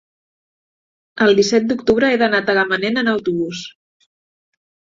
el 1.25 1.37
disset 1.41 1.69
d'octubre 1.73 2.11
he 2.13 2.17
d'anar 2.23 2.39
a 2.39 2.47
Tagamanent 2.49 3.01
amb 3.03 3.15
autobús. 3.15 3.63